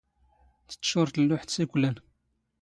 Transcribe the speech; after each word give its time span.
ⵜⴻⵜⵜⵛⵓⵕ 0.69 0.81
ⵜⵍⵍⵓⵃⵜ 1.13 1.51
ⵙ 1.53 1.57
ⵉⴽⵯⵍⴰⵏ. 1.63 1.95